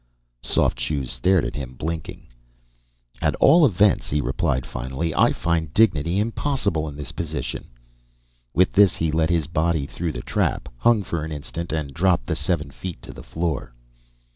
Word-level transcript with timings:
Soft 0.41 0.79
Shoes 0.79 1.11
stared 1.11 1.45
at 1.45 1.53
him, 1.53 1.75
blinking. 1.75 2.25
"At 3.21 3.35
all 3.35 3.67
events," 3.67 4.09
he 4.09 4.19
replied 4.19 4.65
finally, 4.65 5.13
"I 5.13 5.31
find 5.31 5.71
dignity 5.75 6.17
impossible 6.17 6.87
in 6.89 6.95
this 6.95 7.11
position." 7.11 7.67
With 8.51 8.71
this 8.73 8.95
he 8.95 9.11
let 9.11 9.29
his 9.29 9.45
body 9.45 9.85
through 9.85 10.13
the 10.13 10.23
trap, 10.23 10.69
hung 10.77 11.03
for 11.03 11.23
an 11.23 11.31
instant, 11.31 11.71
and 11.71 11.93
dropped 11.93 12.25
the 12.25 12.35
seven 12.35 12.71
feet 12.71 12.99
to 13.03 13.13
the 13.13 13.21
floor. 13.21 13.75